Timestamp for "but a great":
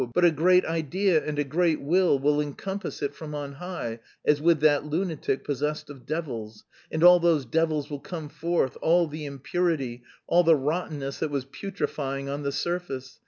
0.15-0.65